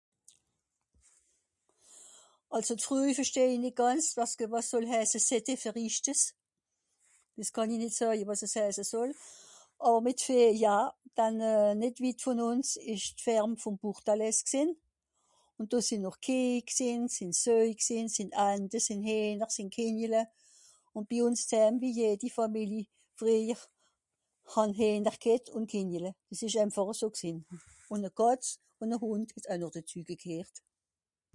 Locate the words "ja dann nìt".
10.63-11.95